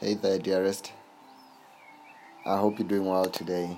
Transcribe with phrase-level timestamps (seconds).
[0.00, 0.92] Hey there, dearest.
[2.46, 3.76] I hope you're doing well today.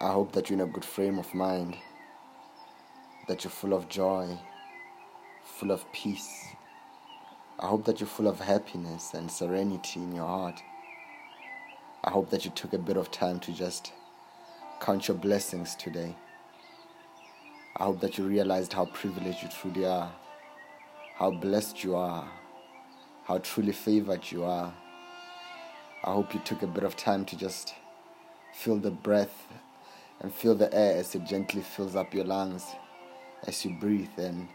[0.00, 1.76] I hope that you're in a good frame of mind,
[3.28, 4.38] that you're full of joy,
[5.44, 6.46] full of peace.
[7.60, 10.62] I hope that you're full of happiness and serenity in your heart.
[12.02, 13.92] I hope that you took a bit of time to just
[14.80, 16.16] count your blessings today.
[17.76, 20.10] I hope that you realized how privileged you truly are,
[21.16, 22.26] how blessed you are,
[23.32, 24.74] how truly favored you are.
[26.04, 27.72] I hope you took a bit of time to just
[28.52, 29.46] feel the breath
[30.20, 32.66] and feel the air as it gently fills up your lungs
[33.46, 34.18] as you breathe.
[34.18, 34.48] And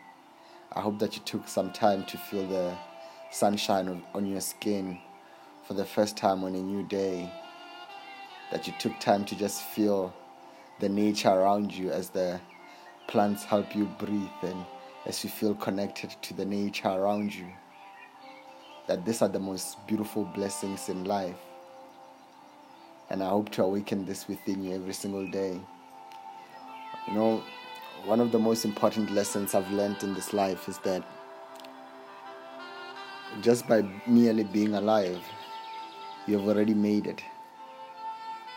[0.73, 2.77] I hope that you took some time to feel the
[3.31, 4.99] sunshine on your skin
[5.67, 7.33] for the first time on a new day.
[8.51, 10.13] That you took time to just feel
[10.79, 12.39] the nature around you as the
[13.07, 14.63] plants help you breathe and
[15.07, 17.47] as you feel connected to the nature around you
[18.87, 21.35] that these are the most beautiful blessings in life.
[23.09, 25.59] And I hope to awaken this within you every single day.
[27.07, 27.43] You know,
[28.05, 31.03] one of the most important lessons I've learned in this life is that
[33.41, 35.21] just by merely being alive,
[36.25, 37.21] you've already made it.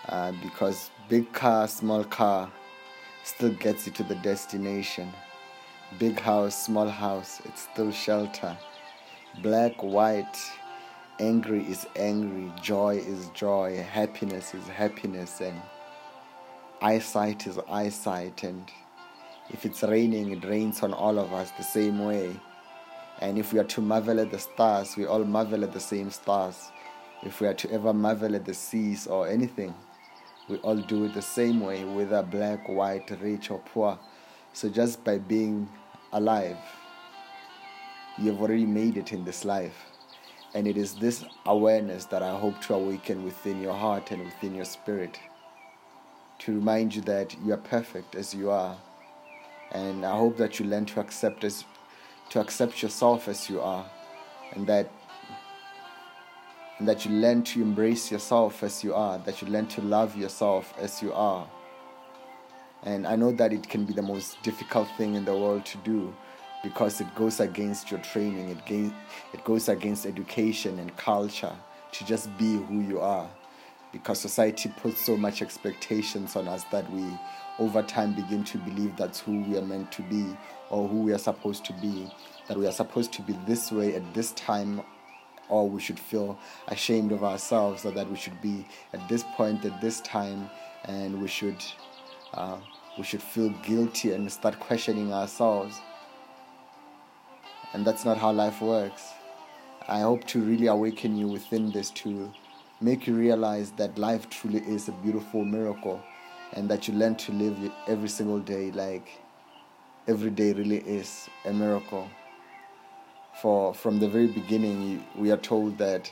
[0.08, 2.50] Uh, because big car, small car
[3.24, 5.12] still gets you to the destination.
[5.98, 8.56] Big house, small house, it's still shelter
[9.42, 10.36] black, white,
[11.18, 15.60] angry is angry, joy is joy, happiness is happiness, and
[16.82, 18.42] eyesight is eyesight.
[18.42, 18.70] And
[19.50, 22.34] if it's raining, it rains on all of us the same way.
[23.20, 26.10] And if we are to marvel at the stars, we all marvel at the same
[26.10, 26.70] stars.
[27.22, 29.74] If we are to ever marvel at the seas or anything,
[30.48, 33.98] we all do it the same way, whether black, white, rich, or poor.
[34.54, 35.68] So just by being
[36.12, 36.56] alive,
[38.20, 39.86] you have already made it in this life.
[40.52, 44.54] And it is this awareness that I hope to awaken within your heart and within
[44.54, 45.18] your spirit
[46.40, 48.76] to remind you that you are perfect as you are.
[49.72, 51.64] And I hope that you learn to accept as
[52.30, 53.84] to accept yourself as you are
[54.52, 54.90] and that
[56.78, 60.16] and that you learn to embrace yourself as you are, that you learn to love
[60.16, 61.46] yourself as you are.
[62.84, 65.78] And I know that it can be the most difficult thing in the world to
[65.78, 66.14] do
[66.62, 68.94] because it goes against your training, it, ga-
[69.32, 71.52] it goes against education and culture
[71.92, 73.28] to just be who you are.
[73.92, 77.04] Because society puts so much expectations on us that we,
[77.58, 80.36] over time, begin to believe that's who we are meant to be
[80.68, 82.08] or who we are supposed to be.
[82.46, 84.82] That we are supposed to be this way at this time,
[85.48, 86.38] or we should feel
[86.68, 90.48] ashamed of ourselves, or that we should be at this point at this time,
[90.84, 91.62] and we should
[92.34, 92.58] uh,
[92.96, 95.80] we should feel guilty and start questioning ourselves
[97.72, 99.12] and that's not how life works.
[99.88, 102.32] I hope to really awaken you within this to
[102.80, 106.00] make you realize that life truly is a beautiful miracle
[106.52, 109.20] and that you learn to live every single day like
[110.08, 112.08] every day really is a miracle.
[113.40, 116.10] For from the very beginning, we are told that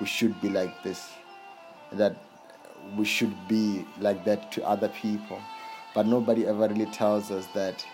[0.00, 1.10] we should be like this,
[1.92, 2.16] that
[2.96, 5.40] we should be like that to other people,
[5.94, 7.84] but nobody ever really tells us that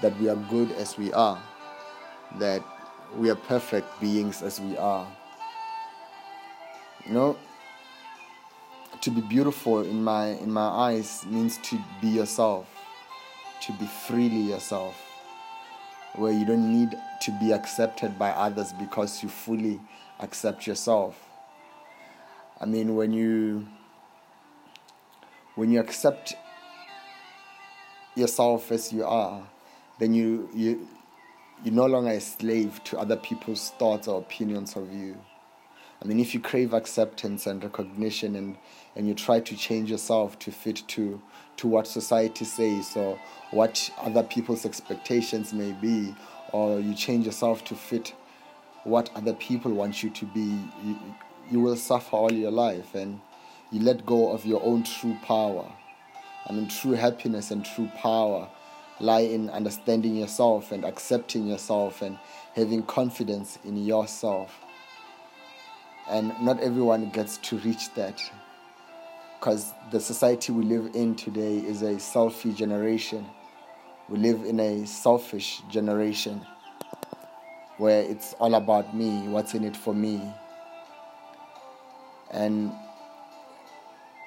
[0.00, 1.42] that we are good as we are
[2.38, 2.62] that
[3.16, 5.06] we are perfect beings as we are.
[7.06, 7.36] You know,
[9.00, 12.66] to be beautiful in my in my eyes means to be yourself,
[13.66, 14.94] to be freely yourself,
[16.14, 19.80] where you don't need to be accepted by others because you fully
[20.20, 21.18] accept yourself.
[22.60, 23.66] I mean, when you
[25.56, 26.34] when you accept
[28.14, 29.42] yourself as you are,
[29.98, 30.88] then you you
[31.64, 35.16] you're no longer a slave to other people's thoughts or opinions of you.
[36.02, 38.56] I mean, if you crave acceptance and recognition and,
[38.96, 41.22] and you try to change yourself to fit to,
[41.58, 43.20] to what society says or
[43.52, 46.12] what other people's expectations may be,
[46.52, 48.14] or you change yourself to fit
[48.82, 50.98] what other people want you to be, you,
[51.48, 53.20] you will suffer all your life and
[53.70, 55.70] you let go of your own true power.
[56.48, 58.48] I mean, true happiness and true power
[59.02, 62.18] lie in understanding yourself and accepting yourself and
[62.54, 64.56] having confidence in yourself.
[66.08, 68.20] And not everyone gets to reach that
[69.38, 73.26] because the society we live in today is a selfie generation.
[74.08, 76.46] We live in a selfish generation
[77.78, 80.22] where it's all about me, what's in it for me.
[82.30, 82.72] And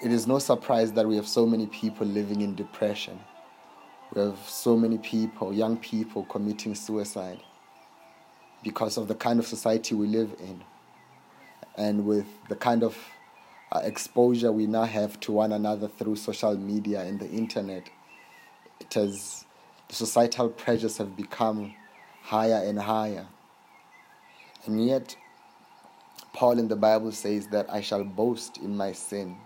[0.04, 3.18] it is no surprise that we have so many people living in depression.
[4.14, 7.40] We have so many people, young people, committing suicide
[8.64, 10.64] because of the kind of society we live in,
[11.78, 12.98] and with the kind of
[13.72, 17.90] uh, exposure we now have to one another through social media and the internet,
[18.80, 19.46] it has
[19.90, 21.74] the societal pressures have become
[22.22, 23.28] higher and higher.
[24.66, 25.16] And yet,
[26.34, 29.38] Paul in the Bible says that I shall boast in my sin.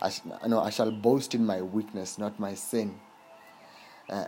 [0.00, 3.00] I, sh- no, I shall boast in my weakness, not my sin.
[4.08, 4.26] Uh,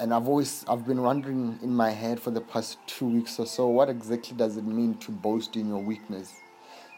[0.00, 3.46] and I've always I've been wondering in my head for the past two weeks or
[3.46, 6.34] so, what exactly does it mean to boast in your weakness?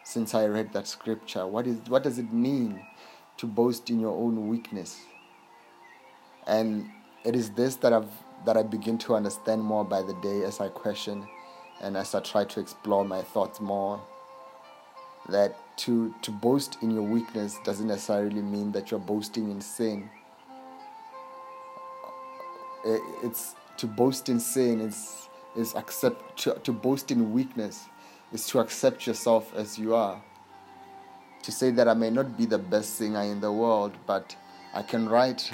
[0.05, 2.85] Since I read that scripture, what is what does it mean
[3.39, 5.01] to boast in your own weakness?
[6.47, 6.91] And
[7.25, 8.11] it is this that I've
[8.45, 11.27] that I begin to understand more by the day as I question
[11.81, 14.01] and as I try to explore my thoughts more.
[15.29, 20.11] That to to boast in your weakness doesn't necessarily mean that you're boasting in sin
[22.85, 27.87] Eh, it's to boast in sin is is accept to, to boast in weakness
[28.33, 30.23] is to accept yourself as you are.
[31.43, 34.35] To say that i may not be the best singer in the world but
[34.73, 35.53] i can write.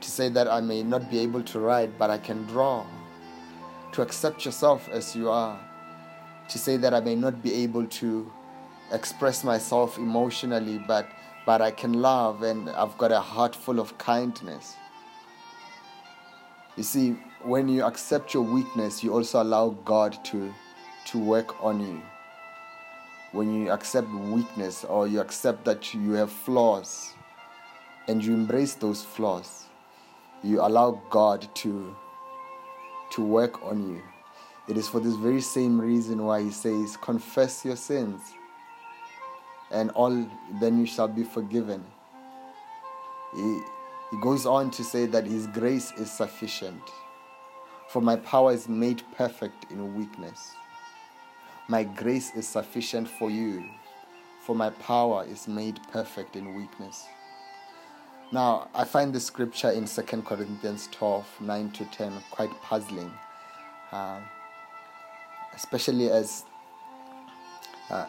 [0.00, 2.86] To say that i may not be able to write but i can draw.
[3.92, 5.58] To accept yourself as you are.
[6.48, 8.30] To say that i may not be able to
[8.92, 11.08] express myself emotionally but
[11.44, 14.77] but i can love and i've got a heart full of kindness
[16.78, 20.54] you see, when you accept your weakness, you also allow God to,
[21.06, 22.00] to work on you.
[23.32, 27.14] When you accept weakness or you accept that you have flaws
[28.06, 29.64] and you embrace those flaws,
[30.44, 31.96] you allow God to,
[33.10, 34.00] to work on you.
[34.68, 38.20] It is for this very same reason why He says, Confess your sins,
[39.72, 40.30] and all
[40.60, 41.84] then you shall be forgiven.
[43.34, 43.62] He,
[44.10, 46.82] he goes on to say that His grace is sufficient,
[47.88, 50.52] for my power is made perfect in weakness.
[51.68, 53.64] My grace is sufficient for you,
[54.40, 57.04] for my power is made perfect in weakness.
[58.32, 63.12] Now, I find the scripture in 2 Corinthians 12 9 to 10 quite puzzling,
[63.92, 64.20] uh,
[65.54, 66.44] especially as,
[67.90, 68.06] uh,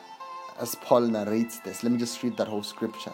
[0.59, 1.83] as Paul narrates this.
[1.83, 3.13] Let me just read that whole scripture.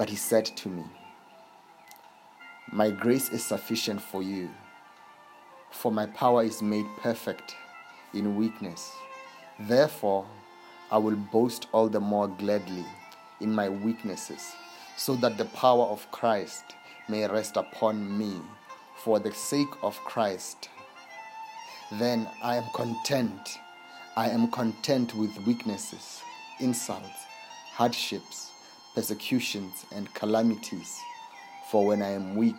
[0.00, 0.84] But he said to me,
[2.72, 4.48] My grace is sufficient for you,
[5.70, 7.54] for my power is made perfect
[8.14, 8.90] in weakness.
[9.58, 10.24] Therefore,
[10.90, 12.86] I will boast all the more gladly
[13.42, 14.40] in my weaknesses,
[14.96, 16.64] so that the power of Christ
[17.10, 18.40] may rest upon me.
[19.04, 20.70] For the sake of Christ,
[21.92, 23.58] then I am content.
[24.16, 26.22] I am content with weaknesses,
[26.58, 27.26] insults,
[27.74, 28.49] hardships
[28.94, 30.96] persecutions, and calamities.
[31.70, 32.56] For when I am weak,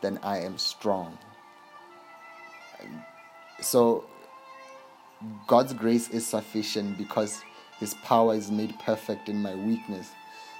[0.00, 1.18] then I am strong.
[3.60, 4.04] So,
[5.46, 7.42] God's grace is sufficient because
[7.78, 10.10] His power is made perfect in my weakness.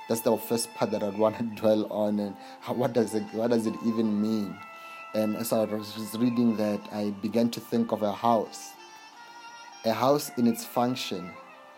[0.09, 2.21] That's the first part that I'd want to dwell on.
[2.21, 4.57] And how, what does it what does it even mean?
[5.15, 8.73] And as I was reading that, I began to think of a house.
[9.85, 11.31] A house in its function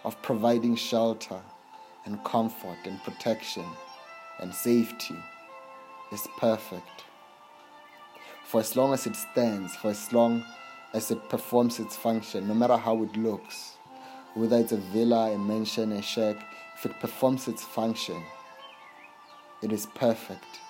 [0.05, 1.41] of providing shelter,
[2.05, 3.65] and comfort and protection
[4.41, 5.17] and safety
[6.13, 7.05] is perfect.
[8.45, 10.45] For as long as it stands, for as long
[10.95, 13.77] as it performs its function, no matter how it looks,
[14.35, 16.37] whether it's a villa, a mansion, a shack,
[16.77, 18.23] if it performs its function,
[19.63, 20.61] it is perfect.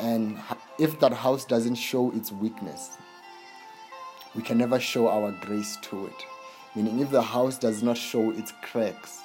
[0.00, 0.38] And
[0.78, 2.96] if that house doesn't show its weakness,
[4.34, 6.24] we can never show our grace to it.
[6.76, 9.22] Meaning, if the house does not show its cracks,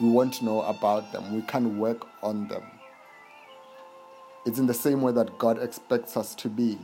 [0.00, 1.34] we won't know about them.
[1.34, 2.62] We can't work on them.
[4.46, 6.78] It's in the same way that God expects us to be.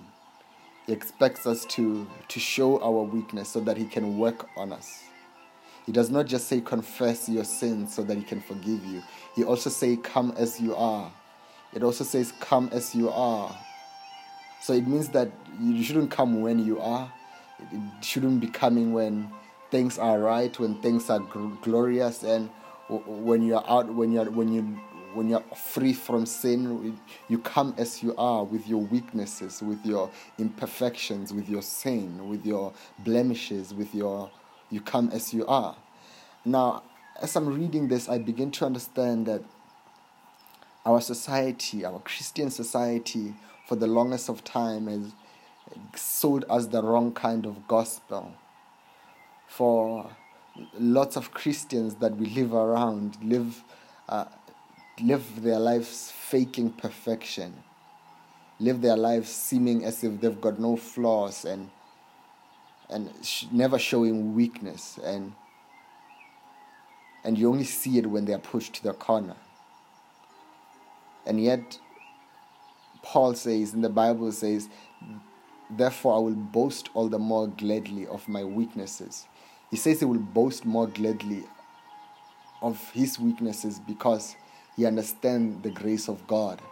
[0.87, 5.05] He expects us to, to show our weakness so that He can work on us.
[5.87, 9.05] He does not just say, confess your sins so that He can forgive you.
[9.37, 11.13] He also says, come as you are.
[11.73, 13.57] It also says, come as you are.
[14.61, 17.13] So it means that you shouldn't come when you are.
[17.71, 19.31] It shouldn't be coming when
[19.77, 21.19] things are right, when things are
[21.61, 22.49] glorious, and
[22.89, 24.63] when you're out, when you're when you
[25.13, 30.11] when you're free from sin, you come as you are with your weaknesses, with your
[30.39, 34.31] imperfections, with your sin, with your blemishes, with your
[34.71, 35.77] you come as you are.
[36.43, 36.83] Now,
[37.21, 39.43] as I'm reading this, I begin to understand that
[40.87, 43.35] our society, our Christian society,
[43.67, 45.13] for the longest of time has
[45.95, 48.33] sold us the wrong kind of gospel.
[49.47, 50.11] For
[50.79, 53.63] lots of Christians that we live around live
[54.09, 54.27] uh,
[55.01, 57.55] live their lives faking perfection,
[58.59, 61.71] live their lives seeming as if they've got no flaws and
[62.89, 65.33] and sh- never showing weakness and
[67.25, 69.35] and you only see it when they are pushed to the corner.
[71.27, 71.79] And yet
[73.03, 74.69] Paul says in the Bible says,
[75.69, 79.27] Therefore I will boast all the more gladly of my weaknesses.
[79.77, 81.45] He says he will boast more gladly
[82.63, 84.35] of his weaknesses because
[84.75, 86.63] he understands the grace of God,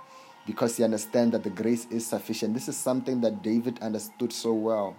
[0.46, 2.54] because he understands that the grace is sufficient.
[2.54, 4.96] This is something that David understood so well.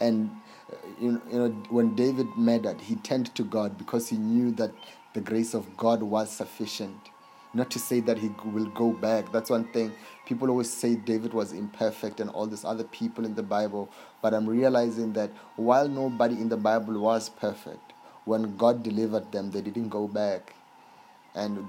[0.00, 0.28] And
[0.72, 4.72] uh, you know, when David murdered, he turned to God because he knew that
[5.12, 6.98] the grace of God was sufficient.
[7.54, 9.30] Not to say that he will go back.
[9.32, 9.92] That's one thing.
[10.26, 13.88] People always say David was imperfect and all these other people in the Bible.
[14.20, 17.92] But I'm realizing that while nobody in the Bible was perfect,
[18.24, 20.54] when God delivered them, they didn't go back.
[21.34, 21.68] And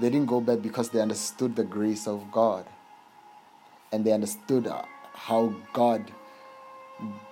[0.00, 2.64] they didn't go back because they understood the grace of God.
[3.92, 6.10] And they understood uh, how God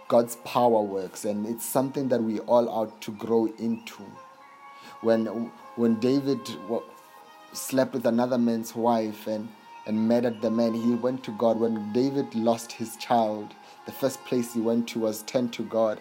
[0.08, 4.02] God's power works and it's something that we all ought to grow into.
[5.00, 5.26] When
[5.76, 6.40] when David
[7.54, 9.48] slept with another man's wife and
[9.86, 11.60] and murdered the man, he went to God.
[11.60, 13.54] When David lost his child,
[13.86, 16.00] the first place he went to was turn to God.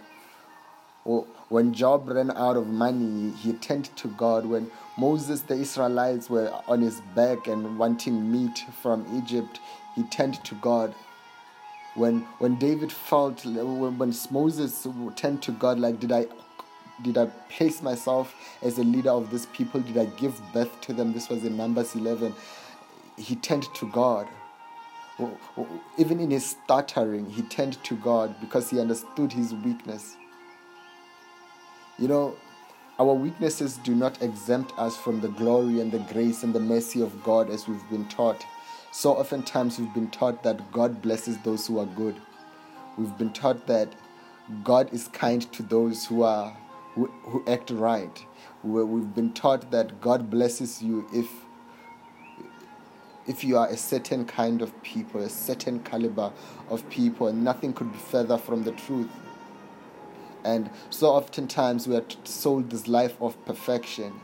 [1.49, 4.45] When Job ran out of money, he turned to God.
[4.45, 9.59] When Moses, the Israelites were on his back and wanting meat from Egypt,
[9.95, 10.95] he turned to God.
[11.95, 16.27] When when David felt when Moses turned to God, like did I
[17.03, 19.81] did I place myself as a leader of this people?
[19.81, 21.13] Did I give birth to them?
[21.13, 22.33] This was in Numbers 11.
[23.17, 24.27] He turned to God.
[25.97, 30.15] Even in his stuttering, he turned to God because he understood his weakness.
[31.99, 32.35] You know,
[32.99, 37.01] our weaknesses do not exempt us from the glory and the grace and the mercy
[37.01, 38.43] of God as we've been taught.
[38.91, 42.15] So oftentimes we've been taught that God blesses those who are good.
[42.97, 43.93] We've been taught that
[44.63, 46.55] God is kind to those who are
[46.95, 48.25] who, who act right.
[48.63, 51.27] We've been taught that God blesses you if
[53.25, 56.33] if you are a certain kind of people, a certain caliber
[56.69, 59.09] of people, and nothing could be further from the truth.
[60.43, 64.19] And so oftentimes we are sold this life of perfection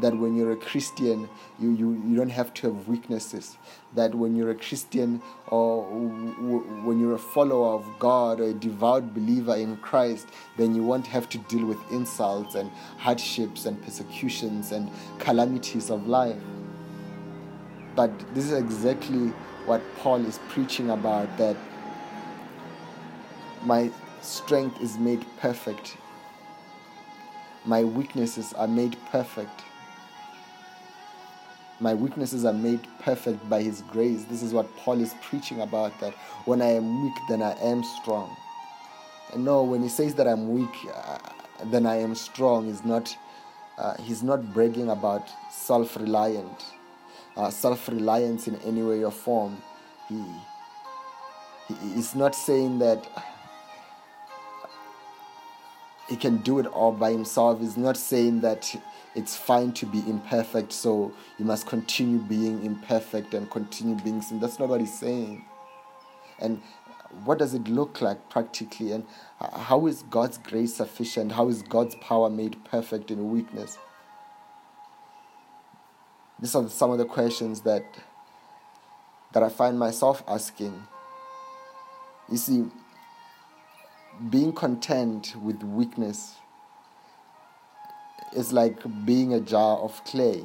[0.00, 3.56] that when you're a Christian, you, you, you don't have to have weaknesses.
[3.94, 9.14] That when you're a Christian or when you're a follower of God or a devout
[9.14, 14.72] believer in Christ, then you won't have to deal with insults and hardships and persecutions
[14.72, 16.40] and calamities of life.
[17.94, 19.28] But this is exactly
[19.66, 21.56] what Paul is preaching about that
[23.62, 25.96] my strength is made perfect.
[27.64, 29.62] My weaknesses are made perfect
[31.84, 34.24] my weaknesses are made perfect by his grace.
[34.24, 36.14] This is what Paul is preaching about that
[36.46, 38.34] when I am weak, then I am strong.
[39.34, 41.18] And no, when he says that I'm weak, uh,
[41.66, 43.14] then I am strong, is not,
[43.76, 46.64] uh, he's not bragging about self reliant,
[47.36, 49.58] uh, self reliance in any way or form.
[50.08, 50.24] He,
[51.68, 53.06] he is not saying that
[56.08, 57.60] he can do it all by himself.
[57.60, 58.74] He's not saying that
[59.14, 64.40] it's fine to be imperfect, so you must continue being imperfect and continue being sin.
[64.40, 65.44] That's not what he's saying.
[66.40, 66.60] And
[67.24, 68.90] what does it look like practically?
[68.90, 69.04] And
[69.38, 71.32] how is God's grace sufficient?
[71.32, 73.78] How is God's power made perfect in weakness?
[76.40, 77.84] These are some of the questions that
[79.32, 80.86] that I find myself asking.
[82.30, 82.64] You see,
[84.30, 86.36] being content with weakness
[88.34, 90.44] is like being a jar of clay.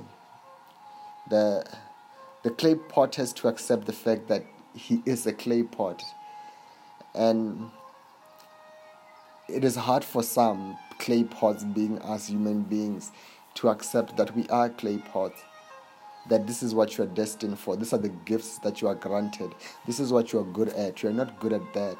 [1.29, 1.65] The,
[2.43, 6.01] the clay pot has to accept the fact that he is a clay pot.
[7.13, 7.69] And
[9.47, 13.11] it is hard for some clay pots, being us human beings,
[13.55, 15.41] to accept that we are clay pots.
[16.29, 17.75] That this is what you are destined for.
[17.75, 19.55] These are the gifts that you are granted.
[19.87, 21.01] This is what you are good at.
[21.01, 21.97] You are not good at that.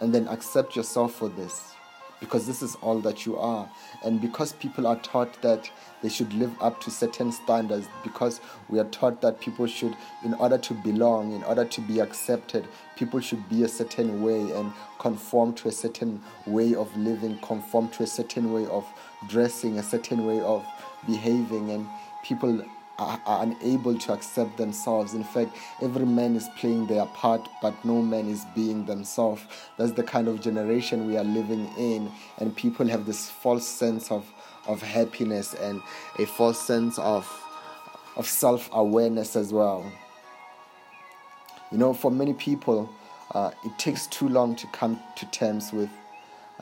[0.00, 1.74] And then accept yourself for this
[2.22, 3.68] because this is all that you are.
[4.04, 5.68] And because people are taught that
[6.02, 10.32] they should live up to certain standards, because we are taught that people should, in
[10.34, 14.72] order to belong, in order to be accepted, people should be a certain way and
[15.00, 18.86] conform to a certain way of living, conform to a certain way of
[19.28, 20.64] dressing, a certain way of
[21.06, 21.88] behaving, and
[22.22, 22.64] people
[22.98, 25.14] are, unable to accept themselves.
[25.14, 29.42] In fact, every man is playing their part, but no man is being themselves.
[29.78, 34.10] That's the kind of generation we are living in, and people have this false sense
[34.10, 34.30] of,
[34.66, 35.80] of happiness and
[36.18, 37.28] a false sense of,
[38.16, 39.90] of self awareness as well.
[41.70, 42.90] You know, for many people,
[43.32, 45.90] uh, it takes too long to come to terms with,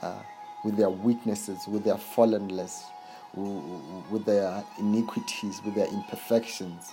[0.02, 0.20] uh,
[0.64, 2.84] with their weaknesses, with their fallenness
[3.34, 6.92] with their iniquities, with their imperfections.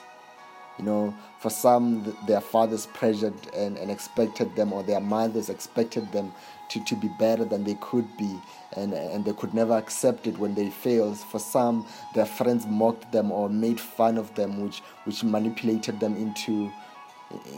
[0.77, 6.12] You know, for some, their fathers pressured and, and expected them, or their mothers expected
[6.12, 6.32] them
[6.70, 8.39] to, to be better than they could be,
[8.75, 11.17] and, and they could never accept it when they failed.
[11.17, 16.15] For some, their friends mocked them or made fun of them, which, which manipulated them
[16.15, 16.72] into,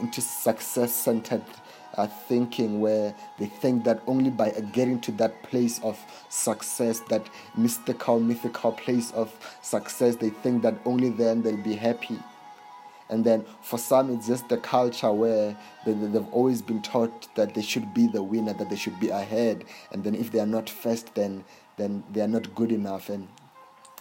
[0.00, 1.44] into success centered
[2.06, 8.20] thinking where they think that only by getting to that place of success, that mystical,
[8.20, 12.18] mythical place of success, they think that only then they'll be happy.
[13.10, 17.54] And then for some, it's just the culture where they, they've always been taught that
[17.54, 19.64] they should be the winner, that they should be ahead.
[19.90, 21.44] And then if they are not first, then,
[21.76, 23.08] then they are not good enough.
[23.08, 23.26] And,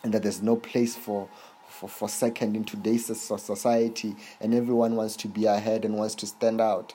[0.04, 1.28] and that there's no place for,
[1.68, 4.16] for, for second in today's society.
[4.40, 6.94] And everyone wants to be ahead and wants to stand out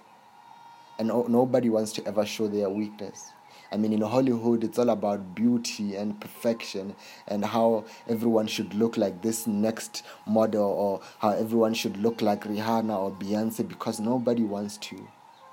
[0.98, 3.32] and no, nobody wants to ever show their weakness.
[3.72, 6.94] I mean, in Hollywood, it's all about beauty and perfection
[7.26, 12.44] and how everyone should look like this next model or how everyone should look like
[12.44, 15.08] Rihanna or Beyonce because nobody wants to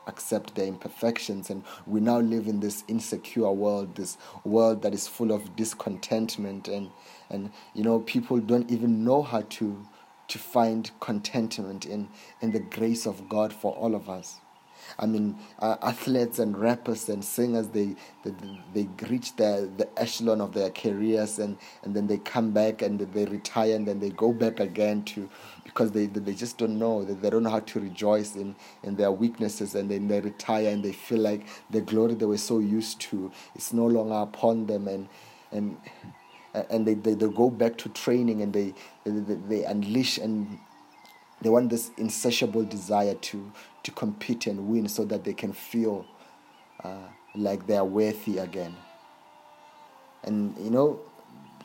[0.05, 1.49] accept their imperfections.
[1.49, 6.67] And we now live in this insecure world, this world that is full of discontentment.
[6.67, 6.91] And,
[7.31, 9.87] and you know, people don't even know how to,
[10.27, 12.07] to find contentment in,
[12.41, 14.41] in the grace of God for all of us.
[14.99, 18.33] I mean, uh, athletes and rappers and singers, they, they,
[18.73, 22.99] they reach the, the echelon of their careers and, and then they come back and
[22.99, 25.29] they retire and then they go back again to,
[25.63, 28.95] because they, they just don't know, they, they don't know how to rejoice in, in
[28.95, 32.59] their weaknesses and then they retire and they feel like the glory they were so
[32.59, 35.07] used to is no longer upon them and,
[35.51, 35.77] and,
[36.69, 38.73] and they, they, they go back to training and they,
[39.05, 40.59] they, they unleash and
[41.41, 43.51] they want this insatiable desire to,
[43.83, 46.05] to compete and win so that they can feel
[46.83, 48.75] uh, like they are worthy again.
[50.23, 50.99] And you know,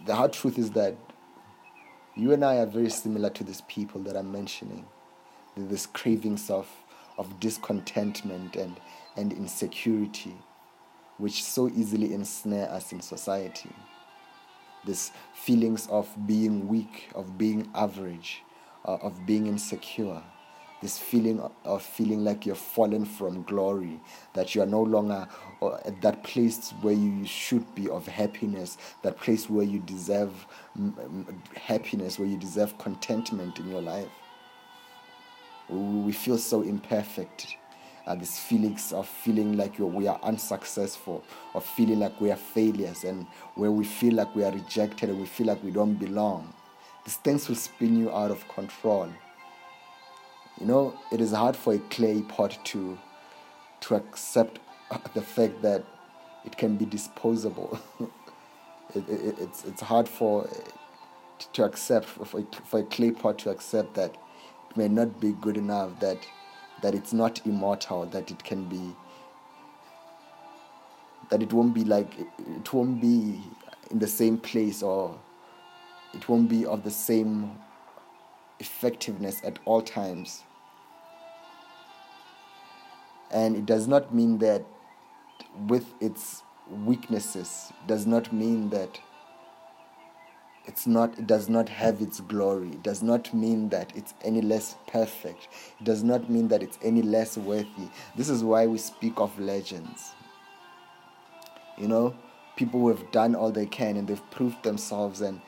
[0.06, 0.96] the hard truth is that
[2.14, 4.86] you and I are very similar to these people that I'm mentioning.
[5.56, 6.66] This cravings of,
[7.18, 8.80] of discontentment and,
[9.16, 10.34] and insecurity,
[11.18, 13.70] which so easily ensnare us in society.
[14.86, 18.42] These feelings of being weak, of being average,
[18.86, 20.22] uh, of being insecure
[20.82, 24.00] this feeling of feeling like you're fallen from glory,
[24.34, 25.26] that you are no longer
[25.62, 30.46] uh, at that place where you should be of happiness, that place where you deserve
[31.54, 34.08] happiness, where you deserve contentment in your life.
[35.68, 37.56] We feel so imperfect.
[38.06, 43.02] Uh, these feelings of feeling like we are unsuccessful, of feeling like we are failures,
[43.02, 46.52] and where we feel like we are rejected and we feel like we don't belong.
[47.06, 49.08] These things will spin you out of control.
[50.60, 52.98] You know, it is hard for a clay pot to
[53.82, 54.58] to accept
[55.14, 55.84] the fact that
[56.44, 57.78] it can be disposable.
[58.94, 60.48] it, it, it's it's hard for
[61.52, 64.16] to accept for, for a clay pot to accept that
[64.70, 66.26] it may not be good enough that
[66.82, 68.96] that it's not immortal that it can be
[71.30, 73.40] that it won't be like it won't be
[73.90, 75.18] in the same place or
[76.14, 77.58] it won't be of the same
[78.58, 80.42] effectiveness at all times.
[83.30, 84.64] And it does not mean that
[85.68, 89.00] with its weaknesses does not mean that
[90.66, 92.70] it's not it does not have its glory.
[92.70, 95.48] It does not mean that it's any less perfect.
[95.80, 97.88] It does not mean that it's any less worthy.
[98.16, 100.12] This is why we speak of legends.
[101.78, 102.16] You know
[102.56, 105.40] people who have done all they can and they've proved themselves and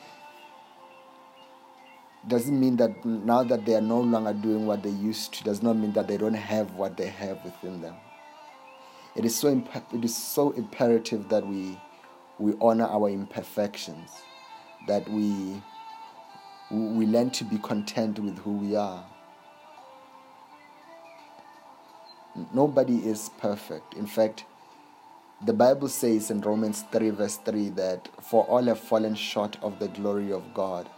[2.28, 5.62] doesn't mean that now that they are no longer doing what they used to does
[5.62, 7.94] not mean that they don't have what they have within them.
[9.16, 11.80] It is so imp- it is so imperative that we
[12.38, 14.10] we honor our imperfections
[14.86, 15.62] that we
[16.70, 19.04] we learn to be content with who we are.
[22.52, 23.94] Nobody is perfect.
[23.94, 24.44] In fact
[25.44, 29.78] the Bible says in Romans 3, verse 3, that for all have fallen short of
[29.78, 30.88] the glory of God.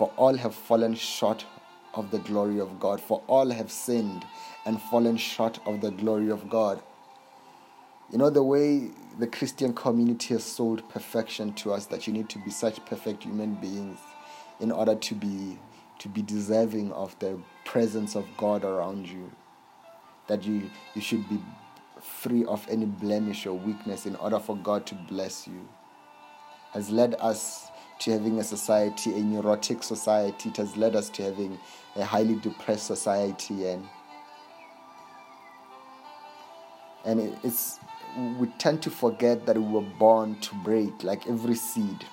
[0.00, 1.44] For all have fallen short
[1.92, 3.02] of the glory of God.
[3.02, 4.24] For all have sinned
[4.64, 6.80] and fallen short of the glory of God.
[8.10, 12.30] You know, the way the Christian community has sold perfection to us that you need
[12.30, 13.98] to be such perfect human beings
[14.58, 15.58] in order to be
[15.98, 19.30] to be deserving of the presence of God around you.
[20.28, 21.42] That you, you should be
[22.00, 25.68] free of any blemish or weakness in order for God to bless you.
[26.72, 27.69] Has led us
[28.00, 30.48] to having a society, a neurotic society.
[30.48, 31.58] It has led us to having
[31.96, 33.88] a highly depressed society and
[37.04, 37.78] and it's
[38.38, 42.04] we tend to forget that we were born to break like every seed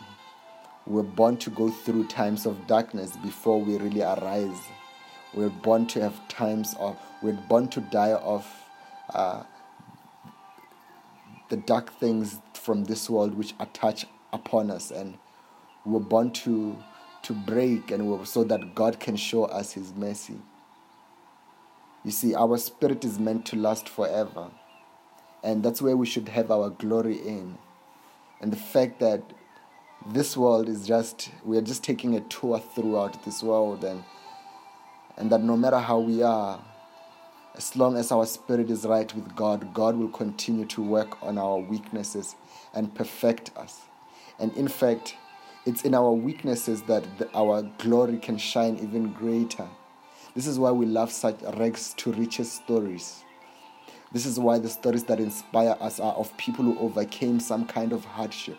[0.86, 4.60] we're born to go through times of darkness before we really arise
[5.34, 8.48] we're born to have times of we're born to die of
[9.14, 9.44] uh,
[11.50, 15.18] the dark things from this world which attach upon us and
[15.88, 16.78] we're born to
[17.24, 20.40] to break and so that god can show us his mercy
[22.04, 24.50] you see our spirit is meant to last forever
[25.44, 27.58] and that's where we should have our glory in.
[28.42, 29.22] And the fact that
[30.06, 34.04] this world is just, we are just taking a tour throughout this world, and,
[35.18, 36.64] and that no matter how we are,
[37.56, 41.38] as long as our spirit is right with God, God will continue to work on
[41.38, 42.36] our weaknesses
[42.74, 43.82] and perfect us.
[44.40, 45.16] And in fact,
[45.68, 49.68] it's in our weaknesses that the, our glory can shine even greater.
[50.34, 53.26] This is why we love such rags to riches stories.
[54.14, 57.92] This is why the stories that inspire us are of people who overcame some kind
[57.92, 58.58] of hardship.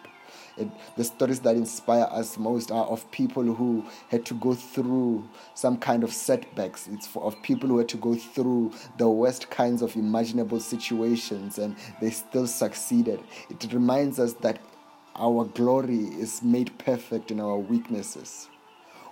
[0.59, 5.27] It, the stories that inspire us most are of people who had to go through
[5.55, 6.89] some kind of setbacks.
[6.89, 11.59] It's for, of people who had to go through the worst kinds of imaginable situations
[11.59, 13.21] and they still succeeded.
[13.49, 14.61] It reminds us that
[15.19, 18.49] our glory is made perfect in our weaknesses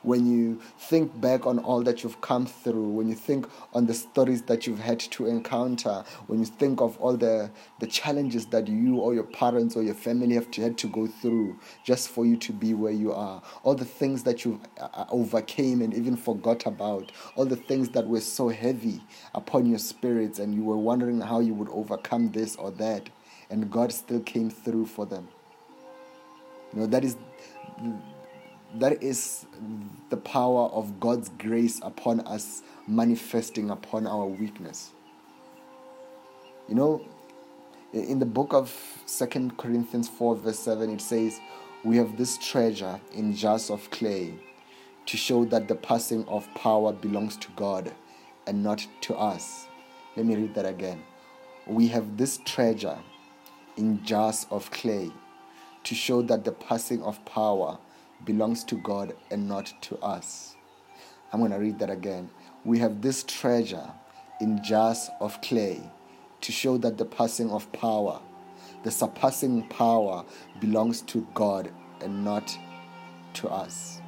[0.07, 3.95] when you think back on all that you've come through, when you think on the
[3.95, 8.69] stories that you've had to encounter, when you think of all the, the challenges that
[8.69, 12.25] you or your parents or your family have to, had to go through just for
[12.25, 15.93] you to be where you are, all the things that you uh, uh, overcame and
[15.93, 19.03] even forgot about, all the things that were so heavy
[19.35, 23.11] upon your spirits, and you were wondering how you would overcome this or that,
[23.51, 25.27] and God still came through for them.
[26.73, 27.17] You know, that is
[28.75, 29.47] that is
[30.11, 34.91] the power of God's grace upon us manifesting upon our weakness.
[36.69, 37.03] You know,
[37.93, 38.75] in the book of
[39.07, 41.41] Second Corinthians 4, verse 7, it says,
[41.85, 44.35] We have this treasure in jars of clay
[45.07, 47.93] to show that the passing of power belongs to God
[48.47, 49.67] and not to us.
[50.17, 51.03] Let me read that again.
[51.67, 52.99] We have this treasure
[53.77, 55.11] in jars of clay
[55.87, 57.79] to show that the passing of power
[58.25, 60.57] belongs to God and not to us.
[61.33, 62.29] I'm going to read that again.
[62.65, 63.89] We have this treasure
[64.41, 65.81] in jars of clay
[66.41, 68.21] to show that the passing of power,
[68.83, 70.25] the surpassing power,
[70.59, 71.71] belongs to God
[72.01, 72.59] and not
[73.35, 74.01] to us.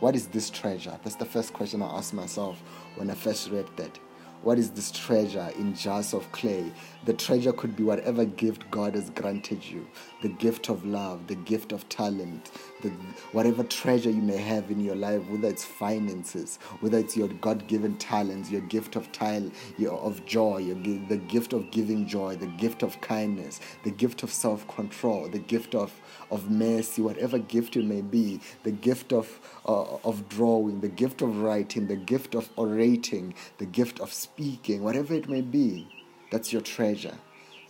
[0.00, 0.98] What is this treasure?
[1.04, 2.60] That's the first question I asked myself
[2.96, 3.96] when I first read that.
[4.42, 6.72] What is this treasure in jars of clay?
[7.04, 9.86] The treasure could be whatever gift God has granted you
[10.22, 12.50] the gift of love, the gift of talent,
[12.82, 12.90] the,
[13.32, 17.66] whatever treasure you may have in your life, whether it's finances, whether it's your God
[17.66, 20.76] given talents, your gift of tile, your, of joy, your,
[21.08, 25.38] the gift of giving joy, the gift of kindness, the gift of self control, the
[25.38, 25.92] gift of,
[26.30, 31.22] of mercy, whatever gift it may be, the gift of, uh, of drawing, the gift
[31.22, 35.86] of writing, the gift of orating, the gift of speaking, whatever it may be,
[36.30, 37.14] that's your treasure.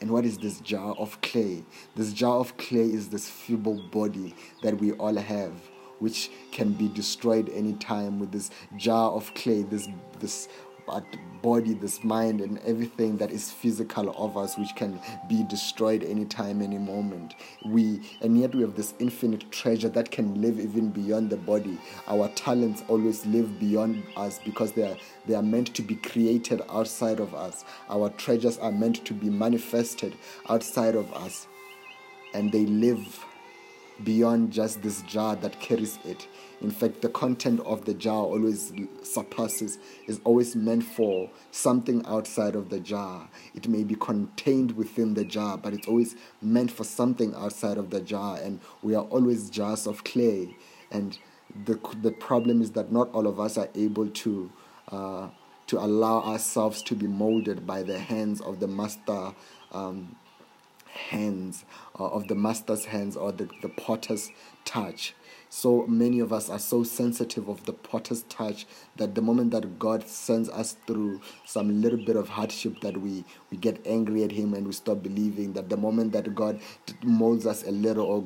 [0.01, 1.65] And what is this jar of clay?
[1.97, 5.53] This jar of clay is this feeble body that we all have,
[5.99, 9.89] which can be destroyed anytime with this jar of clay, this
[10.21, 10.49] this
[11.43, 16.63] body, this mind, and everything that is physical of us, which can be destroyed anytime,
[16.63, 17.35] any moment.
[17.65, 21.79] We and yet we have this infinite treasure that can live even beyond the body.
[22.07, 26.63] Our talents always live beyond us because they are they are meant to be created
[26.69, 27.65] outside of us.
[27.89, 30.15] Our treasures are meant to be manifested
[30.49, 31.47] outside of us,
[32.35, 33.25] and they live
[34.05, 36.27] beyond just this jar that carries it.
[36.61, 42.55] In fact, the content of the jar always surpasses, is always meant for something outside
[42.55, 43.29] of the jar.
[43.55, 47.91] It may be contained within the jar, but it's always meant for something outside of
[47.91, 48.37] the jar.
[48.37, 50.57] And we are always jars of clay.
[50.91, 51.19] And
[51.65, 54.53] the, the problem is that not all of us are able to.
[54.91, 55.29] Uh,
[55.67, 59.33] to allow ourselves to be molded by the hands of the master
[59.71, 60.17] um,
[60.93, 61.65] hands,
[61.99, 64.31] uh, of the master's hands or the, the potter's
[64.65, 65.15] touch.
[65.53, 69.81] So many of us are so sensitive of the potter's touch that the moment that
[69.81, 74.31] God sends us through some little bit of hardship that we, we get angry at
[74.31, 76.61] him and we stop believing that the moment that God
[77.03, 78.25] molds us a little or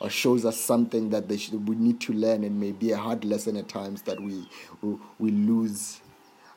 [0.00, 2.96] or shows us something that they should, we need to learn and may be a
[2.96, 4.48] hard lesson at times that we
[4.82, 6.00] we, we lose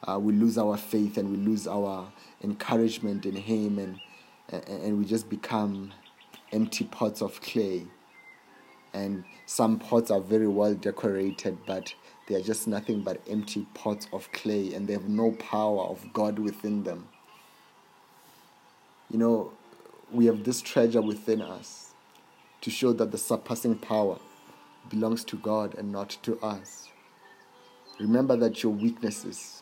[0.07, 2.11] uh, we lose our faith and we lose our
[2.43, 3.99] encouragement in him and
[4.51, 5.91] and we just become
[6.51, 7.85] empty pots of clay
[8.93, 11.93] and some pots are very well decorated, but
[12.27, 16.11] they are just nothing but empty pots of clay and they have no power of
[16.13, 17.07] God within them.
[19.09, 19.53] You know,
[20.11, 21.93] we have this treasure within us
[22.61, 24.17] to show that the surpassing power
[24.89, 26.89] belongs to God and not to us.
[27.99, 29.58] Remember that your weaknesses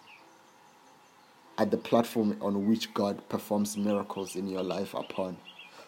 [1.57, 5.37] are the platform on which God performs miracles in your life upon.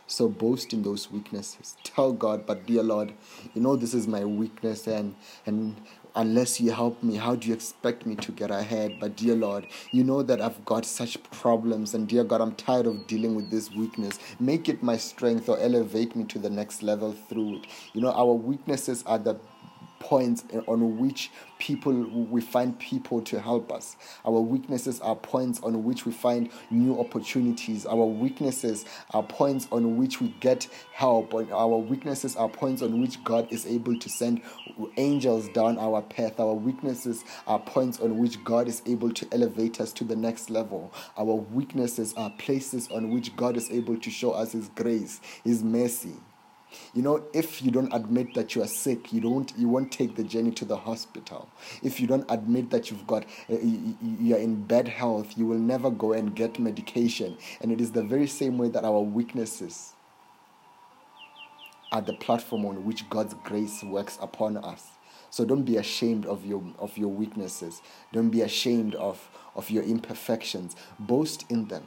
[0.07, 1.77] So boast in those weaknesses.
[1.83, 3.13] Tell God, but dear Lord,
[3.53, 5.75] you know this is my weakness and and
[6.15, 8.97] unless you help me, how do you expect me to get ahead?
[8.99, 12.87] But dear Lord, you know that I've got such problems and dear God, I'm tired
[12.87, 14.17] of dealing with this weakness.
[14.39, 17.67] Make it my strength or elevate me to the next level through it.
[17.93, 19.39] You know, our weaknesses are the
[19.99, 23.97] points on which people we find people to help us.
[24.25, 27.85] Our weaknesses are points on which we find new opportunities.
[27.85, 31.33] Our weaknesses are points on which we get help.
[31.33, 34.41] Our weaknesses are points on which God is able to send
[34.97, 36.39] angels down our path.
[36.39, 40.49] Our weaknesses are points on which God is able to elevate us to the next
[40.49, 40.93] level.
[41.17, 45.63] Our weaknesses are places on which God is able to show us His grace, His
[45.63, 46.15] mercy.
[46.93, 50.15] You know, if you don't admit that you are sick, you don't you won't take
[50.15, 51.49] the journey to the hospital.
[51.83, 55.57] If you don't admit that you've got uh, you are in bad health, you will
[55.59, 57.37] never go and get medication.
[57.61, 59.93] And it is the very same way that our weaknesses
[61.91, 64.85] are the platform on which God's grace works upon us.
[65.31, 67.81] So don't be ashamed of your of your weaknesses.
[68.11, 70.75] Don't be ashamed of of your imperfections.
[70.99, 71.85] Boast in them.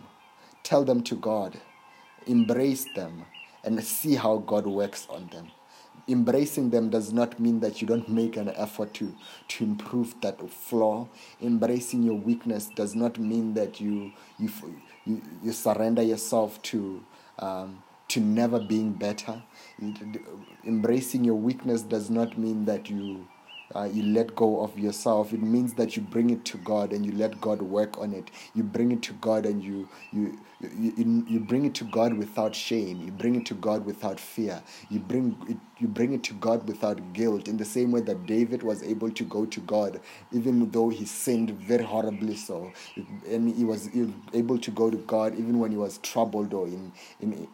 [0.63, 1.61] Tell them to God.
[2.27, 3.25] Embrace them
[3.65, 5.51] and see how God works on them.
[6.09, 9.15] Embracing them does not mean that you don't make an effort to,
[9.49, 11.09] to improve that flaw.
[11.41, 14.51] Embracing your weakness does not mean that you, you,
[15.05, 17.05] you, you surrender yourself to,
[17.39, 19.43] um, to never being better.
[20.65, 23.29] Embracing your weakness does not mean that you
[23.77, 25.33] uh, you let go of yourself.
[25.33, 28.31] It means that you bring it to God and you let God work on it.
[28.55, 32.55] You bring it to God and you you you, you bring it to God without
[32.55, 33.03] shame.
[33.03, 34.63] You bring it to God without fear.
[34.91, 37.49] You bring it you bring it to God without guilt.
[37.49, 40.01] In the same way that David was able to go to God,
[40.33, 42.73] even though he sinned very horribly so,
[43.29, 43.91] and he was
[44.33, 47.49] able to go to God even when he was troubled or in in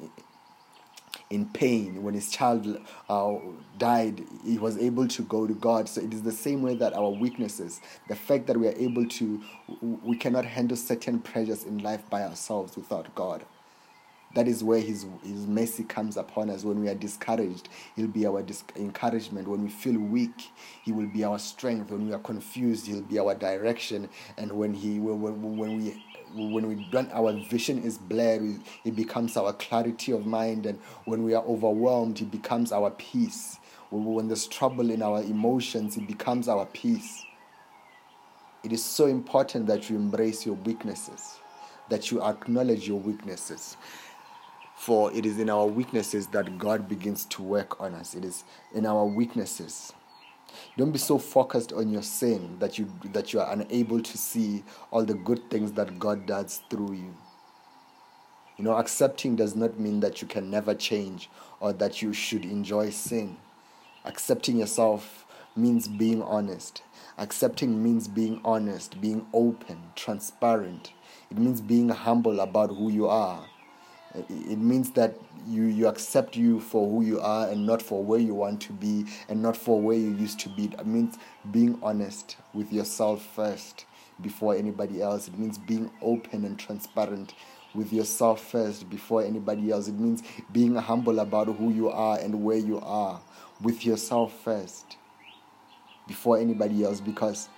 [1.30, 2.02] in pain.
[2.02, 3.34] When his child uh,
[3.76, 5.88] died he was able to go to god.
[5.88, 9.06] So it is the same way that our weaknesses the fact that we are able
[9.06, 9.42] to
[9.80, 13.44] we cannot handle certain pressures in life by ourselves without god.
[14.34, 16.62] That is where his, his mercy comes upon us.
[16.62, 18.44] When we are discouraged he'll be our
[18.76, 19.48] encouragement.
[19.48, 20.50] When we feel weak
[20.84, 21.90] he will be our strength.
[21.90, 24.08] When we are confused he'll be our direction.
[24.36, 29.36] And when he when, when we when we don't, our vision is blurred, it becomes
[29.36, 33.58] our clarity of mind, and when we are overwhelmed, it becomes our peace.
[33.90, 37.24] When there's trouble in our emotions, it becomes our peace.
[38.62, 41.38] It is so important that you embrace your weaknesses,
[41.88, 43.76] that you acknowledge your weaknesses.
[44.76, 48.14] For it is in our weaknesses that God begins to work on us.
[48.14, 49.92] It is in our weaknesses
[50.76, 54.64] don't be so focused on your sin that you that you are unable to see
[54.90, 57.14] all the good things that God does through you.
[58.56, 61.30] You know, accepting does not mean that you can never change
[61.60, 63.36] or that you should enjoy sin.
[64.04, 66.82] Accepting yourself means being honest.
[67.18, 70.92] Accepting means being honest, being open, transparent.
[71.30, 73.44] It means being humble about who you are
[74.14, 75.14] it means that
[75.46, 78.72] you, you accept you for who you are and not for where you want to
[78.72, 80.64] be and not for where you used to be.
[80.64, 81.16] It means
[81.50, 83.84] being honest with yourself first
[84.20, 85.28] before anybody else.
[85.28, 87.34] It means being open and transparent
[87.74, 89.88] with yourself first before anybody else.
[89.88, 93.20] It means being humble about who you are and where you are
[93.62, 94.96] with yourself first
[96.06, 97.00] before anybody else.
[97.00, 97.48] Because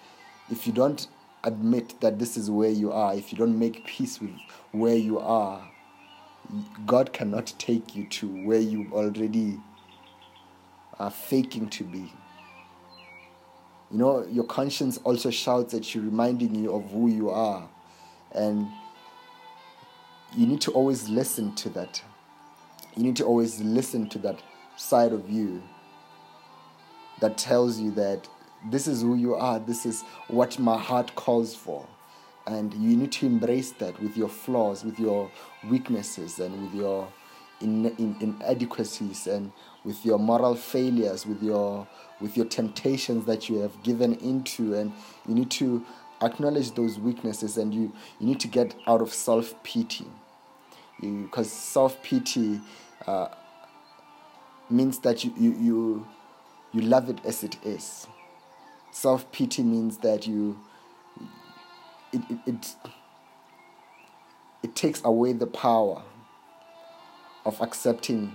[0.50, 1.06] if you don't
[1.44, 4.32] admit that this is where you are, if you don't make peace with
[4.72, 5.69] where you are,
[6.86, 9.60] God cannot take you to where you already
[10.98, 12.12] are faking to be.
[13.90, 17.68] You know, your conscience also shouts at you, reminding you of who you are.
[18.32, 18.68] And
[20.36, 22.02] you need to always listen to that.
[22.96, 24.42] you need to always listen to that
[24.76, 25.62] side of you
[27.20, 28.28] that tells you that
[28.70, 31.86] this is who you are, this is what my heart calls for.
[32.46, 35.30] And you need to embrace that with your flaws, with your
[35.68, 37.08] weaknesses, and with your
[37.60, 39.52] in, in, inadequacies, and
[39.84, 41.86] with your moral failures, with your
[42.20, 44.92] with your temptations that you have given into, and
[45.28, 45.84] you need to
[46.22, 50.06] acknowledge those weaknesses, and you you need to get out of self pity,
[51.00, 52.60] because self pity
[53.06, 53.28] uh,
[54.68, 56.06] means that you, you you
[56.72, 58.06] you love it as it is.
[58.92, 60.58] Self pity means that you
[62.12, 62.74] it, it,
[64.62, 66.02] it, takes away the power
[67.44, 68.32] of accepting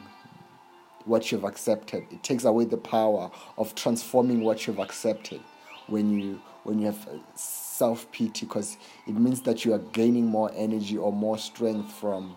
[1.05, 2.05] what you've accepted.
[2.11, 5.41] It takes away the power of transforming what you've accepted
[5.87, 10.51] when you when you have self pity because it means that you are gaining more
[10.55, 12.35] energy or more strength from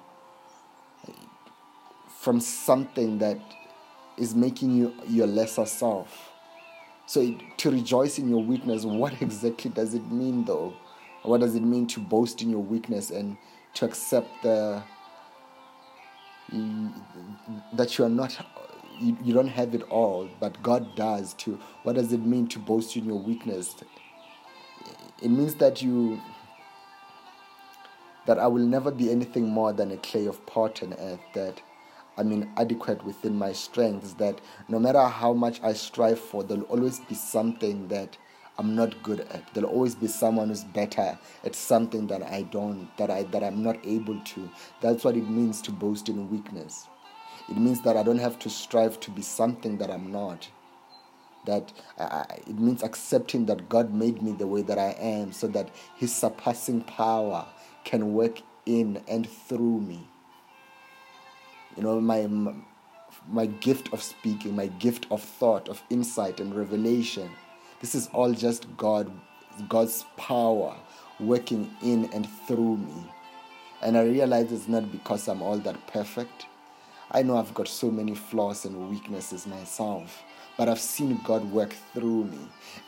[2.20, 3.38] from something that
[4.16, 6.32] is making you your lesser self.
[7.06, 10.74] So to rejoice in your weakness, what exactly does it mean though?
[11.28, 13.36] What does it mean to boast in your weakness and
[13.74, 14.82] to accept the
[17.74, 18.34] that you are not
[18.98, 22.58] you, you don't have it all, but God does to what does it mean to
[22.58, 23.76] boast in your weakness?
[25.22, 26.18] It means that you
[28.26, 31.60] that I will never be anything more than a clay of pot and earth, that
[32.16, 37.00] I'm inadequate within my strengths, that no matter how much I strive for, there'll always
[37.00, 38.16] be something that
[38.58, 39.54] I'm not good at.
[39.54, 43.62] There'll always be someone who's better at something that I don't, that I that I'm
[43.62, 44.50] not able to.
[44.80, 46.88] That's what it means to boast in weakness.
[47.48, 50.48] It means that I don't have to strive to be something that I'm not.
[51.46, 51.72] That
[52.48, 56.12] it means accepting that God made me the way that I am, so that His
[56.14, 57.46] surpassing power
[57.84, 60.08] can work in and through me.
[61.76, 62.26] You know, my
[63.28, 67.30] my gift of speaking, my gift of thought, of insight and revelation
[67.80, 69.10] this is all just God,
[69.68, 70.76] God's power
[71.20, 73.04] working in and through me.
[73.82, 76.46] And I realize it's not because I'm all that perfect.
[77.10, 80.22] I know I've got so many flaws and weaknesses myself,
[80.56, 82.38] but I've seen God work through me.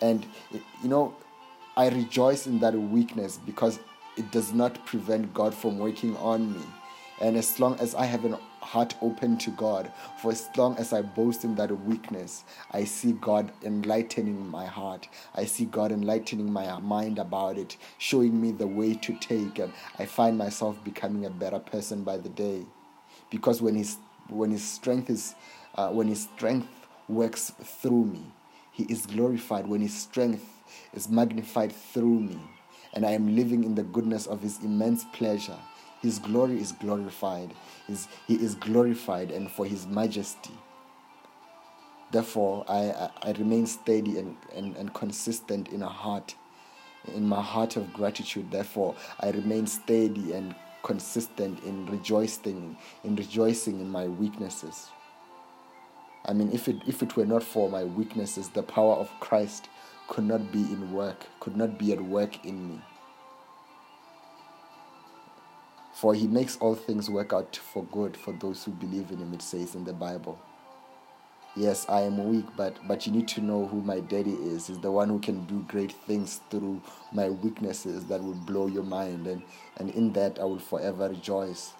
[0.01, 0.27] And,
[0.83, 1.15] you know,
[1.77, 3.79] I rejoice in that weakness because
[4.17, 6.65] it does not prevent God from working on me.
[7.21, 10.93] And as long as I have an heart open to God, for as long as
[10.93, 15.09] I boast in that weakness, I see God enlightening my heart.
[15.35, 19.73] I see God enlightening my mind about it, showing me the way to take, and
[19.99, 22.67] I find myself becoming a better person by the day.
[23.31, 23.97] Because when His
[24.29, 25.35] when His strength is
[25.75, 26.69] uh, when His strength
[27.09, 28.25] works through me,
[28.73, 29.67] He is glorified.
[29.67, 30.45] When His strength
[30.93, 32.41] is magnified through me,
[32.93, 35.59] and I am living in the goodness of His immense pleasure
[36.03, 37.53] his glory is glorified.
[37.87, 40.55] His, he is glorified and for His majesty.
[42.11, 46.35] Therefore, I, I, I remain steady and, and, and consistent in a heart,
[47.15, 48.51] in my heart of gratitude.
[48.51, 54.89] Therefore, I remain steady and consistent in rejoicing, in rejoicing in my weaknesses.
[56.25, 59.69] I mean, if it, if it were not for my weaknesses, the power of Christ
[60.09, 62.81] could not be in work, could not be at work in me.
[66.01, 69.35] For he makes all things work out for good for those who believe in him,
[69.35, 70.39] it says in the Bible.
[71.55, 74.69] Yes, I am weak, but but you need to know who my daddy is.
[74.69, 76.81] He's the one who can do great things through
[77.13, 79.27] my weaknesses that will blow your mind.
[79.27, 79.43] And,
[79.77, 81.75] and in that I will forever rejoice.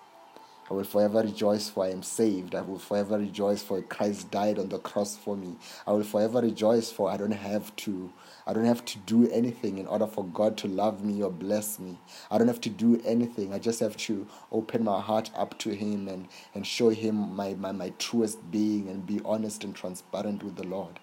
[0.71, 2.55] I will forever rejoice for I am saved.
[2.55, 5.57] I will forever rejoice for Christ died on the cross for me.
[5.87, 8.13] I will forever rejoice for I don't have to
[8.47, 11.79] I don't have to do anything in order for God to love me or bless
[11.79, 11.99] me.
[12.31, 13.53] I don't have to do anything.
[13.53, 17.55] I just have to open my heart up to Him and, and show Him my,
[17.55, 21.01] my, my truest being and be honest and transparent with the Lord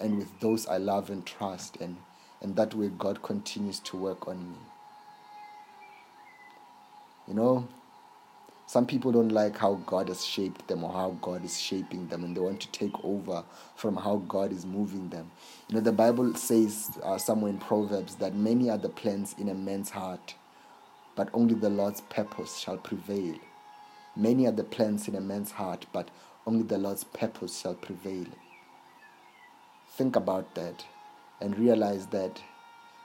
[0.00, 1.76] and with those I love and trust.
[1.80, 1.96] And,
[2.40, 4.58] and that way, God continues to work on me.
[7.28, 7.68] You know,
[8.72, 12.24] some people don't like how God has shaped them or how God is shaping them,
[12.24, 13.44] and they want to take over
[13.76, 15.30] from how God is moving them.
[15.68, 19.50] You know, the Bible says uh, somewhere in Proverbs that many are the plans in
[19.50, 20.36] a man's heart,
[21.14, 23.34] but only the Lord's purpose shall prevail.
[24.16, 26.08] Many are the plans in a man's heart, but
[26.46, 28.24] only the Lord's purpose shall prevail.
[29.98, 30.82] Think about that
[31.42, 32.40] and realize that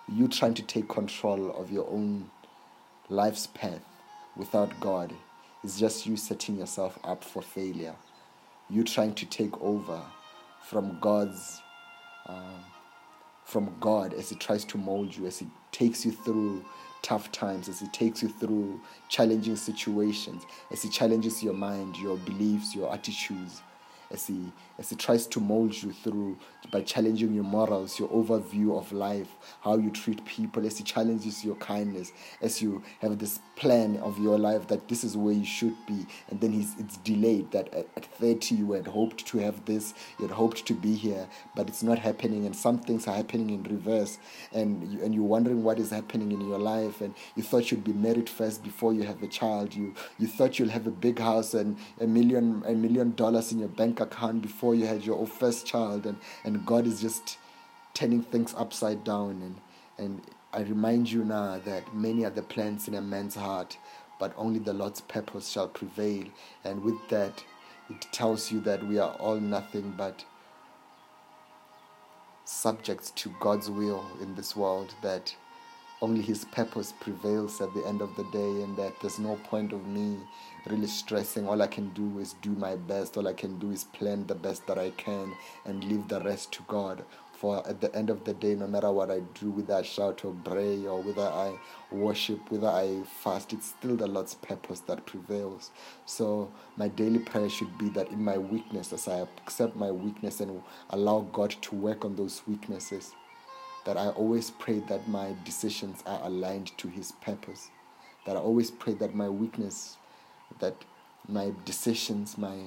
[0.08, 2.32] you trying to take control of your own
[3.10, 3.82] life's path
[4.38, 5.14] without God
[5.68, 7.94] it's just you setting yourself up for failure.
[8.70, 10.02] You trying to take over
[10.64, 11.62] from God's,
[12.26, 12.64] um,
[13.44, 16.64] from God as He tries to mold you, as He takes you through
[17.02, 22.16] tough times, as He takes you through challenging situations, as He challenges your mind, your
[22.16, 23.62] beliefs, your attitudes,
[24.12, 26.38] as he as he tries to mold you through
[26.72, 29.30] by challenging your morals, your overview of life,
[29.62, 34.20] how you treat people, as he challenges your kindness, as you have this plan of
[34.20, 37.52] your life that this is where you should be, and then he's, it's delayed.
[37.52, 40.94] That at, at 30 you had hoped to have this, you had hoped to be
[40.94, 44.20] here, but it's not happening, and some things are happening in reverse,
[44.54, 47.84] and you, and you're wondering what is happening in your life, and you thought you'd
[47.84, 49.74] be married first before you have a child.
[49.74, 53.60] You you thought you'll have a big house and a million a million dollars in
[53.60, 57.38] your bank account before you had your first child, and and God is just
[57.94, 59.56] turning things upside down and
[59.98, 60.22] and
[60.54, 63.78] I remind you now that many are the plans in a man's heart,
[64.20, 66.26] but only the Lord's purpose shall prevail.
[66.64, 67.44] And with that,
[67.90, 70.24] it tells you that we are all nothing but
[72.46, 75.36] subjects to God's will in this world, that
[76.02, 79.74] only His purpose prevails at the end of the day, and that there's no point
[79.74, 80.18] of me
[80.68, 81.48] really stressing.
[81.48, 84.36] All I can do is do my best, all I can do is plan the
[84.36, 85.34] best that I can
[85.66, 87.04] and leave the rest to God.
[87.34, 90.26] For at the end of the day, no matter what I do, whether I shout
[90.26, 91.56] or pray or whether I
[91.92, 95.70] worship, whether I fast, it's still the Lord's purpose that prevails.
[96.08, 100.40] So my daily prayer should be that in my weakness, as I accept my weakness
[100.40, 103.14] and allow God to work on those weaknesses,
[103.86, 107.70] that I always pray that my decisions are aligned to His purpose.
[108.26, 109.98] That I always pray that my weakness,
[110.60, 110.76] that
[111.28, 112.58] my decisions, my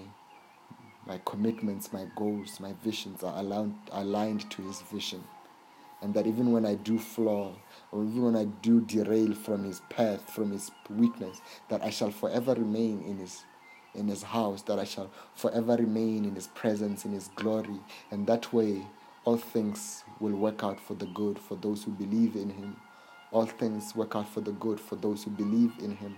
[1.06, 5.24] my commitments, my goals, my visions are aligned, aligned to His vision.
[6.02, 7.54] And that even when I do flaw,
[7.90, 12.10] or even when I do derail from His path, from His weakness, that I shall
[12.10, 13.44] forever remain in His
[13.94, 17.80] in his house, that I shall forever remain in his presence, in his glory.
[18.10, 18.86] And that way,
[19.24, 22.76] all things will work out for the good for those who believe in him.
[23.32, 26.16] All things work out for the good for those who believe in him.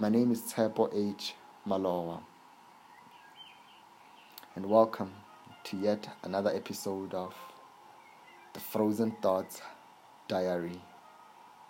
[0.00, 1.34] My name is Tshepo H.
[1.68, 2.22] Malowa.
[4.56, 5.12] And welcome
[5.64, 7.34] to yet another episode of
[8.54, 9.60] the Frozen Thoughts
[10.26, 10.80] Diary.